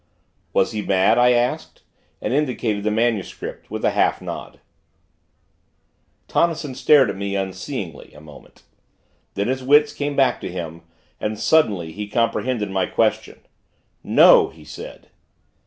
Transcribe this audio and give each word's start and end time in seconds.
"Was 0.51 0.71
he 0.71 0.81
mad?" 0.81 1.19
I 1.19 1.29
asked, 1.29 1.83
and 2.23 2.33
indicated 2.33 2.83
the 2.83 2.89
MS., 2.89 3.35
with 3.69 3.85
a 3.85 3.91
half 3.91 4.19
nod. 4.19 4.59
Tonnison 6.27 6.73
stared 6.73 7.11
at 7.11 7.15
me, 7.15 7.35
unseeingly, 7.35 8.11
a 8.15 8.19
moment; 8.19 8.63
then, 9.35 9.47
his 9.47 9.61
wits 9.63 9.93
came 9.93 10.15
back 10.15 10.41
to 10.41 10.49
him, 10.51 10.81
and, 11.19 11.37
suddenly, 11.39 11.91
he 11.91 12.07
comprehended 12.07 12.71
my 12.71 12.87
question. 12.87 13.41
"No!" 14.03 14.49
he 14.49 14.63
said. 14.65 15.09